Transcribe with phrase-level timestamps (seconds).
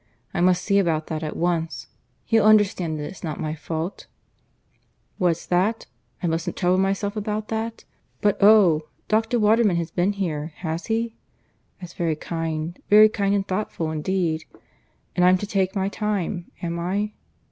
[0.33, 1.85] I must see about that at once.
[2.25, 4.07] He'll understand that it's not my fault....
[5.19, 5.85] "What's that?
[6.23, 7.83] I mustn't trouble myself about that?
[8.19, 8.87] But Oh!
[9.07, 9.37] Dr.
[9.37, 11.17] Waterman has been here, has he?
[11.79, 14.45] That's very kind very kind and thoughtful indeed.
[15.15, 17.11] And I'm to take my time, am I?